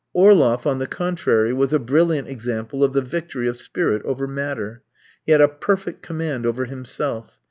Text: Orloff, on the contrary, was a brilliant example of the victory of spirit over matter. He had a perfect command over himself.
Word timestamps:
Orloff, 0.15 0.65
on 0.65 0.79
the 0.79 0.87
contrary, 0.87 1.53
was 1.53 1.73
a 1.73 1.77
brilliant 1.77 2.27
example 2.27 2.83
of 2.83 2.93
the 2.93 3.03
victory 3.03 3.47
of 3.47 3.55
spirit 3.55 4.01
over 4.03 4.25
matter. 4.27 4.81
He 5.27 5.31
had 5.31 5.41
a 5.41 5.47
perfect 5.47 6.01
command 6.01 6.43
over 6.43 6.65
himself. 6.65 7.37